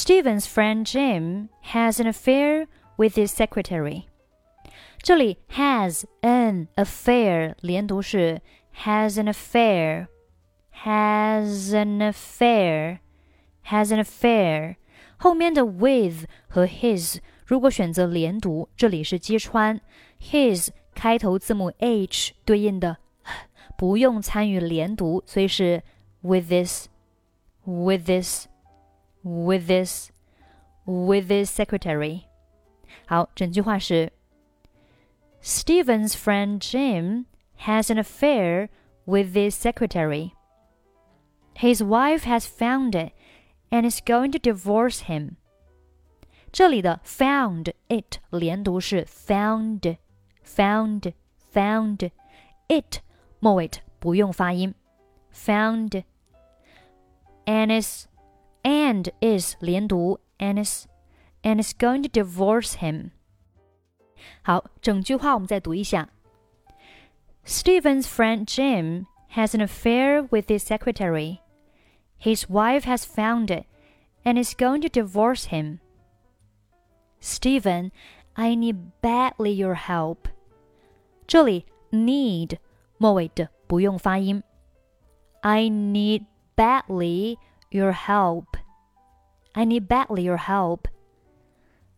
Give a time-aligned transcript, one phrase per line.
[0.00, 2.66] Steven's friend Jim has an affair
[2.96, 4.04] with his secretary.
[5.02, 8.40] 这里 has an affair 连读是
[8.82, 10.06] has an affair,
[10.84, 13.00] has an affair,
[13.66, 14.76] has an affair。
[15.18, 19.78] 后面的 with 和 his 如果选择连读，这里是击穿
[20.18, 22.96] his 开头字母 h 对应的，
[23.76, 25.82] 不用参与连读，所以是
[26.24, 26.86] with this,
[27.66, 28.49] with this。
[29.22, 30.10] with this
[30.84, 32.22] with this secretary.
[33.06, 34.12] 好，整句话是
[35.42, 37.26] Steven's friend Jim
[37.66, 38.68] has an affair
[39.04, 40.32] with this secretary.
[41.54, 43.12] His wife has found it
[43.70, 45.36] and is going to divorce him.
[46.52, 49.96] 这里的 found it 连读是 found
[50.44, 51.12] found
[51.52, 52.10] found
[52.68, 53.00] it
[53.38, 54.74] 末尾不用发音
[55.32, 56.02] found
[57.44, 58.06] and is
[58.62, 60.86] and is 连读，and is
[61.42, 63.10] and is going to divorce him。
[64.42, 66.08] 好，整句话我们再读一下。
[67.44, 71.38] Steven's friend Jim has an affair with his secretary.
[72.18, 73.66] His wife has found it
[74.24, 75.78] and is going to divorce him.
[77.20, 77.90] Steven,
[78.34, 80.28] I need badly your help.
[81.26, 82.58] 这里 need
[82.98, 84.42] 末尾的不用发音。
[85.40, 87.38] I need badly
[87.70, 88.59] your help.
[89.53, 90.87] I need badly your help.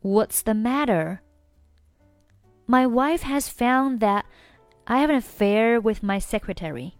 [0.00, 1.20] What's the matter?
[2.66, 4.24] My wife has found that
[4.86, 6.92] I have an affair with my secretary.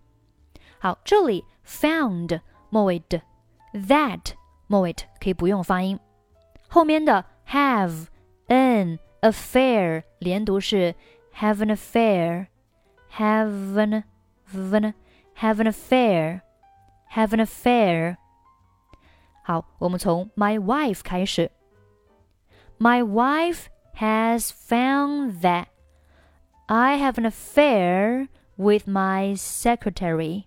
[0.79, 2.41] 好，这里 found
[2.71, 3.23] 末尾的
[3.73, 4.33] that
[4.67, 5.99] 末尾可以不用发音，
[6.69, 8.07] 后面的 have
[8.49, 10.95] an affair 连读是
[11.37, 12.47] have an affair,
[13.17, 14.05] have an
[14.53, 14.95] an
[15.37, 16.41] have an affair,
[17.13, 18.17] have an affair。
[19.45, 21.51] 好，我们从 my wife 开始。
[22.79, 25.67] My wife has found that
[26.67, 30.45] I have an affair with my secretary.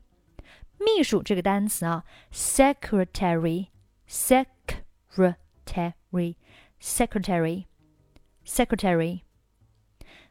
[0.79, 3.67] 秘书这个单词啊，secretary,
[4.07, 5.35] secretary,
[6.81, 7.65] secretary,
[8.45, 9.21] secretary。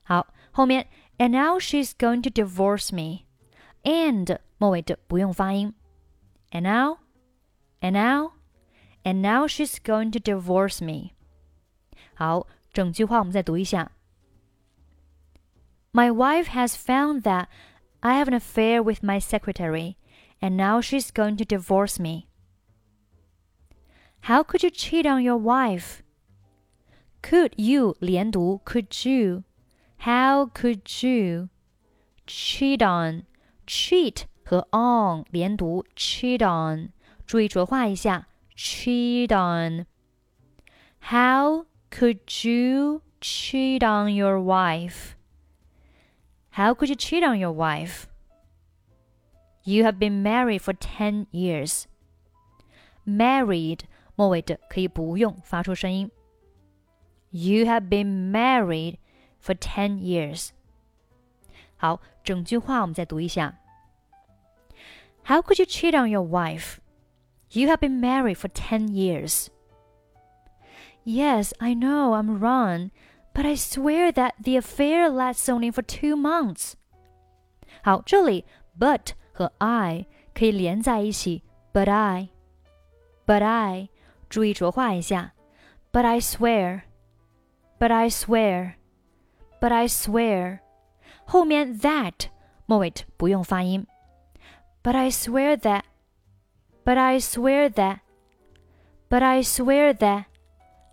[0.03, 0.89] 好，后面
[1.19, 3.27] and now she's going to divorce me.
[3.85, 5.75] and 末尾的不用发音。
[6.51, 6.99] and now,
[7.81, 8.33] and now,
[9.07, 11.13] and now she's going to divorce me.
[12.15, 13.93] 好，整句话我们再读一下。
[15.93, 17.49] My wife has found that
[18.01, 19.97] I have an affair with my secretary,
[20.41, 22.29] and now she's going to divorce me.
[24.23, 26.01] How could you cheat on your wife?
[27.23, 29.45] Could you 连读 could you?
[29.99, 31.49] How could you
[32.27, 33.27] cheat on
[33.67, 36.93] cheat 和 on 连读 cheat on？
[37.27, 45.17] 注意浊化一下 cheat on。How could you cheat on your wife?
[46.51, 48.07] How could you cheat on your wife?
[49.65, 51.87] You have been married for ten years.
[53.07, 53.81] Married
[54.15, 56.11] 末尾的可以不用发出声音。
[57.31, 58.99] You have been married
[59.43, 60.51] for ten years.
[61.77, 63.59] 好，整句话我们再读一下。
[65.25, 66.77] How could you cheat on your wife?
[67.51, 69.51] You have been married for ten years.
[71.05, 72.91] Yes, I know I'm wrong,
[73.35, 76.75] but I swear that the affair lasts only for two months.
[77.83, 78.45] 好，这里
[78.79, 81.43] but 和 I 可以连在一起，
[81.73, 82.29] but I,
[83.27, 83.89] but I，
[84.29, 85.33] 注意浊化一下，
[85.93, 86.83] but I swear,
[87.79, 88.75] but I swear,
[89.61, 90.61] but I swear，
[91.25, 92.27] 后面 that
[92.67, 93.87] 末尾不用发音，
[94.83, 95.83] but I swear that,
[96.88, 98.00] But I swear that,
[99.10, 100.24] but I swear that。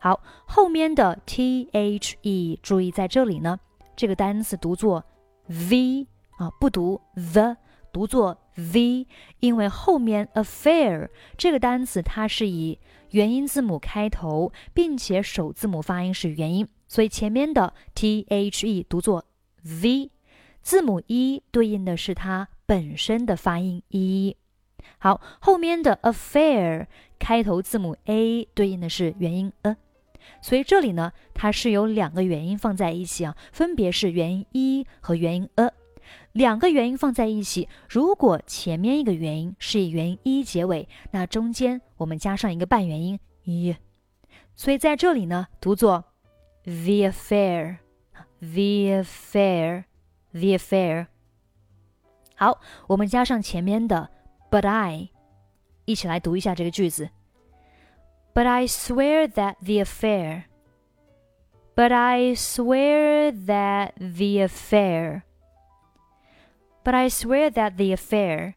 [0.01, 3.61] 好，后面的 t h e，注意在这里呢，
[3.95, 5.05] 这个单词读作
[5.47, 7.57] v 啊，不读 the，
[7.93, 9.07] 读作 v，
[9.39, 12.81] 因为后面 affair 这个单词它是以
[13.11, 19.25] 元音字母开头，并且首字母发音是元音，所以前面的 t h e 读作
[19.63, 20.11] v，
[20.61, 24.37] 字母 e 对应的是它本身的发音 e。
[24.99, 26.87] 好，后面的 affair
[27.19, 29.77] 开头字母 a 对应的是元音 a。
[30.41, 35.71] 所以这里呢，它是有两个元音放在一起啊，分别是元音 e 和元音 a，
[36.33, 37.69] 两个元音放在一起。
[37.89, 43.77] 如果前面一个元音是以元音 e 结尾，那中间我们加上一个半元音 e，
[44.55, 46.05] 所以在这里呢，读作
[46.65, 51.07] the affair，the affair，the affair。
[52.37, 54.11] 好，我们加上前面的
[54.54, 55.10] but I，
[55.86, 57.10] 一起来读一下这个句子。
[58.34, 60.44] But I swear that the affair.
[61.76, 65.24] But I swear that the affair.
[66.84, 68.56] But I swear that the affair.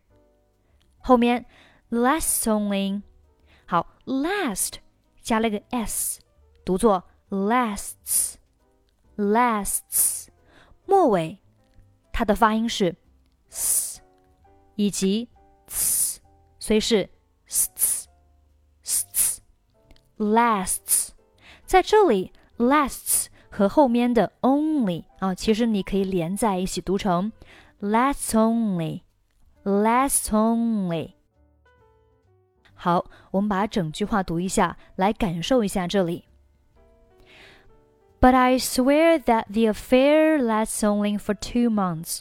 [1.01, 1.47] 后面
[1.91, 3.03] lasts only
[3.67, 4.75] 好，last
[5.21, 6.21] 加了个 s，
[6.65, 8.35] 读作 lasts
[9.17, 10.29] lasts。
[10.85, 11.39] 末尾
[12.13, 12.95] 它的发音是
[13.49, 14.01] s
[14.77, 15.29] 以及
[15.67, 16.21] s，
[16.59, 17.09] 所以是
[17.47, 18.09] s
[18.83, 19.41] s
[20.19, 21.09] lasts。
[21.65, 27.33] 在这里 lasts 和后面的 only 啊，其实你可以连在一起读成
[27.81, 29.03] lasts only
[29.65, 31.13] lasts only。
[32.75, 36.25] 好，我们把整句话读一下，来感受一下这里。
[38.21, 42.21] But I swear that the affair lasts only for two months。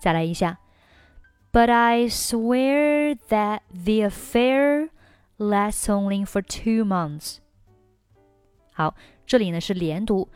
[0.00, 0.58] 再来一下。
[1.56, 4.88] But I swear that the affair
[5.36, 7.38] lasts only for two months。
[8.72, 8.94] 好，
[9.26, 10.30] 这里呢是连读，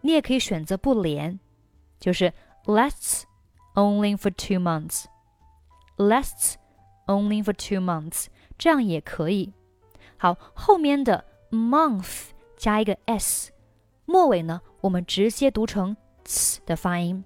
[0.00, 1.38] 你也可以选择不连，
[2.00, 2.32] 就是
[2.64, 3.24] lasts
[3.74, 6.54] only for two months。lasts
[7.06, 9.52] only for two months，这样也可以。
[10.16, 13.52] 好，后面的 month 加一个 s，
[14.06, 17.22] 末尾呢，我们直接读成 ts 的发音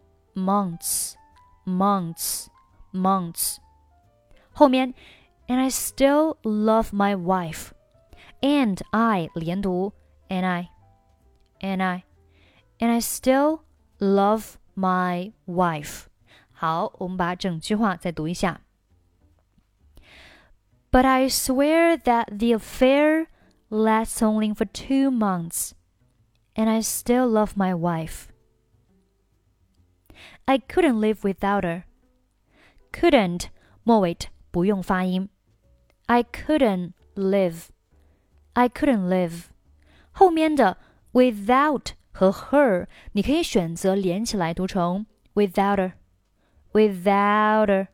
[2.92, 3.58] ，months，months，months。
[4.52, 4.94] 后面，
[5.46, 9.92] and I still love my wife，and I 连读，
[10.28, 13.60] and I，and I，and I still
[13.98, 16.06] love my wife。
[16.52, 18.60] 好，我们把整句话再读一下。
[20.90, 23.26] But I swear that the affair
[23.68, 25.72] lasts only for two months,
[26.54, 28.28] and I still love my wife.
[30.46, 31.84] I couldn't live without her.
[32.93, 33.47] Couldn't
[33.83, 34.15] 末尾
[34.51, 35.27] 不用发音。
[36.05, 37.65] I couldn't live.
[38.53, 39.45] I couldn't live.
[40.11, 40.77] 后面的
[41.11, 45.93] without 和 her 你可以选择连起来读成 without her,
[46.71, 47.87] without her.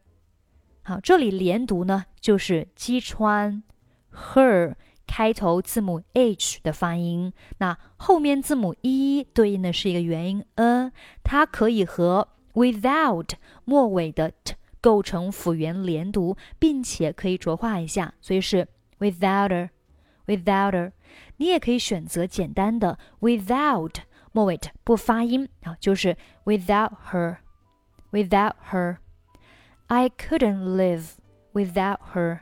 [0.83, 3.63] 好，这里连读呢，就是击穿
[4.11, 4.75] her
[5.07, 7.31] 开头字母 h 的发音。
[7.59, 10.91] 那后面字母 e 对应的是一个元音 a，
[11.23, 13.29] 它可以和 without
[13.63, 20.92] 末尾的 t 构成辅元连读，并且可以浊化一下，所以是 without her，without her。
[21.36, 23.96] 你也可以选择简单的 without
[24.32, 31.12] 末尾不发音啊，就是 without her，without her。I couldn't live
[31.52, 32.40] without her，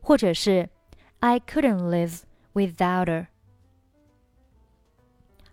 [0.00, 0.68] 或者是
[1.20, 2.22] I couldn't live
[2.54, 3.26] without her。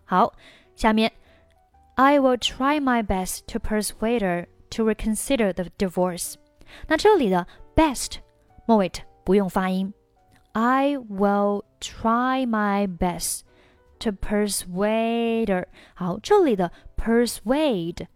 [0.06, 0.34] 好，
[0.76, 1.12] 下面
[1.96, 6.36] I will try my best to persuade her to reconsider the divorce。
[6.88, 7.46] 那这里的
[7.76, 8.16] best
[8.66, 8.92] 末尾
[9.24, 9.94] 不用发音，
[10.54, 13.42] I will try my best
[14.00, 15.66] to persuade her。
[15.94, 18.08] 好，这里的 persuade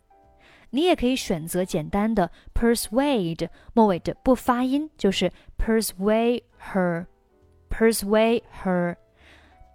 [0.71, 6.43] 你也可以选择简单的 persuade，末尾的不发音，就是 persuade
[6.73, 8.97] her，persuade her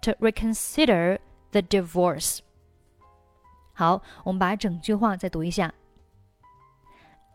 [0.02, 1.18] to reconsider
[1.52, 2.40] the divorce。
[3.74, 5.72] 好，我们把整句话再读一下。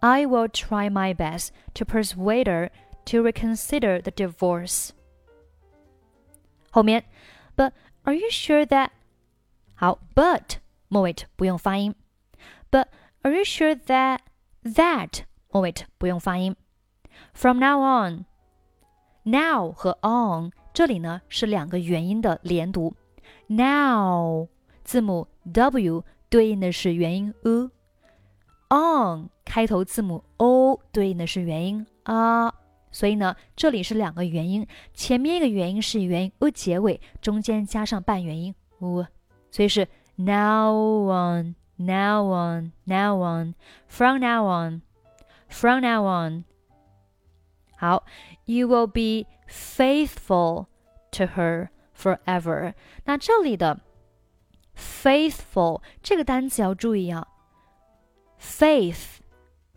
[0.02, 2.70] I will try my best to persuade her
[3.06, 4.90] to reconsider the divorce。
[6.72, 7.06] 后面，
[7.56, 7.72] But
[8.04, 8.90] are you sure that？
[9.76, 10.58] 好，But
[10.90, 11.96] 末尾不用发音。
[12.70, 12.88] But
[13.22, 14.20] are you sure that
[14.64, 16.56] that 末尾不用发音？
[17.34, 22.94] From now on。Now 和 on 这里呢是两个元音的连读。
[23.48, 24.50] Now
[24.84, 32.54] 字母 W 对应的是元音 u，on 开头字母 o 对应的是元音 a。
[32.92, 39.06] 所以呢，这里是两个元音，前面一个元音是元音 u 结尾，中间加上半元音 u，
[39.52, 43.56] 所以是 now on now on now on
[43.88, 44.82] from now on
[45.50, 46.46] from now on。
[47.78, 48.04] 好，
[48.46, 50.68] you will be faithful
[51.12, 52.74] to her forever。
[53.06, 53.82] 那这里的
[54.78, 57.28] faithful 这个单词要注意啊，
[58.40, 59.18] faith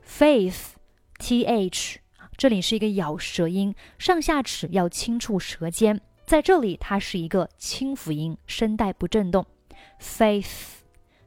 [0.07, 0.75] faith
[1.19, 1.99] t h。
[2.37, 9.47] 这里是一个咬舌音，上下齿要轻触舌尖，在这里它是一个清辅音，声带不震动。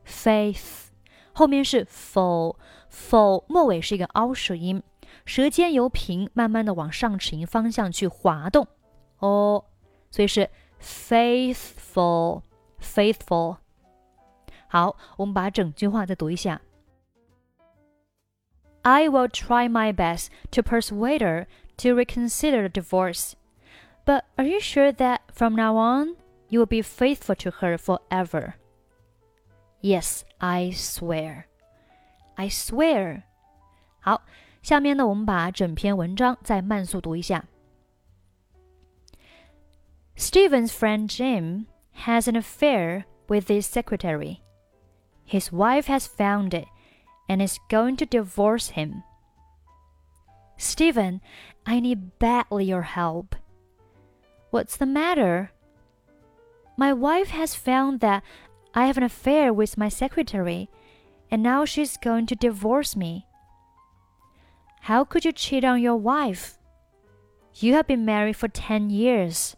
[0.05, 0.87] faith，faith，
[1.33, 4.81] 后面是 f，f 末尾是一个凹舌音，
[5.25, 8.67] 舌尖由平慢慢的往上齿龈方向去滑动。
[9.19, 9.65] 哦，
[10.11, 10.49] 所以是
[10.81, 12.41] faithful，faithful
[12.81, 13.57] faithful。
[14.67, 16.61] 好，我们把整句话再读一下。
[18.81, 21.47] I will try my best to persuade her
[21.77, 23.33] to reconsider the divorce.
[24.05, 26.15] But are you sure that from now on
[26.47, 28.53] you will be faithful to her forever?
[29.84, 31.44] Yes, I swear.
[32.38, 33.24] I swear.
[34.00, 34.22] 好，
[34.62, 37.44] 下面呢，我们把整篇文章再慢速读一下。
[40.16, 41.66] Steven's friend Jim
[42.06, 44.38] has an affair with his secretary.
[45.26, 46.68] His wife has found it
[47.28, 49.02] and is going to divorce him.
[50.56, 51.20] Steven,
[51.64, 53.36] I need badly your help.
[54.50, 55.50] What's the matter?
[56.78, 58.22] My wife has found that
[58.74, 60.68] I have an affair with my secretary,
[61.30, 63.26] and now she's going to divorce me.
[64.82, 66.58] How could you cheat on your wife?
[67.54, 69.56] You have been married for ten years.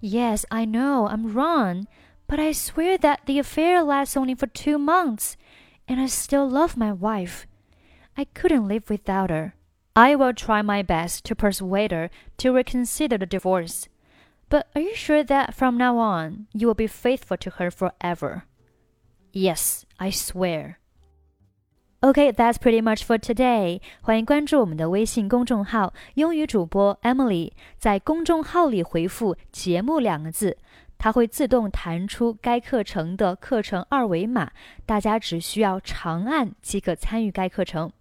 [0.00, 1.86] Yes, I know, I'm wrong,
[2.28, 5.36] but I swear that the affair lasts only for two months,
[5.88, 7.46] and I still love my wife.
[8.16, 9.54] I couldn't live without her.
[9.94, 13.88] I will try my best to persuade her to reconsider the divorce.
[14.51, 18.43] But are you sure that from now on you will be faithful to her forever?
[19.33, 20.77] Yes, I swear.
[21.99, 23.81] Okay, that's pretty much for today.
[24.01, 27.51] 欢迎关注我们的微信公众号“英语主播 Emily”。
[27.77, 30.57] 在公众号里回复“节目”两个字，
[30.97, 34.51] 它会自动弹出该课程的课程二维码，
[34.85, 37.91] 大家只需要长按即可参与该课程。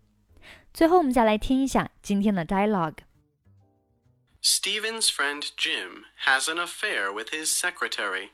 [0.73, 2.99] 最后，我们再来听一下今天的 dialogue。
[4.44, 8.32] Steven's friend Jim has an affair with his secretary.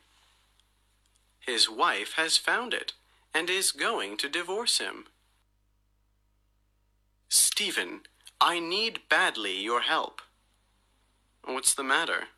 [1.39, 2.93] His wife has found it
[3.33, 5.07] and is going to divorce him.
[7.27, 8.01] Steven,
[8.39, 10.21] I need badly your help.
[11.43, 12.29] What's the matter?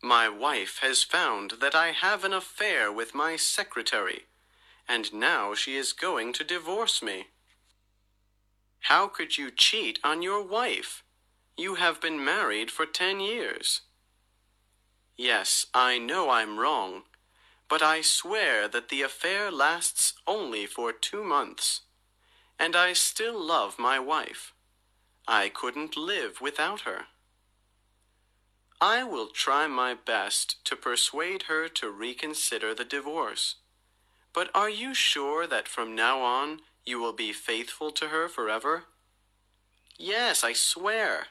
[0.00, 4.26] My wife has found that I have an affair with my secretary,
[4.88, 7.26] and now she is going to divorce me.
[8.82, 11.02] How could you cheat on your wife?
[11.60, 13.80] You have been married for ten years.
[15.16, 17.02] Yes, I know I'm wrong,
[17.68, 21.80] but I swear that the affair lasts only for two months,
[22.60, 24.52] and I still love my wife.
[25.26, 27.06] I couldn't live without her.
[28.80, 33.56] I will try my best to persuade her to reconsider the divorce.
[34.32, 38.84] But are you sure that from now on you will be faithful to her forever?
[39.98, 41.26] Yes, I swear.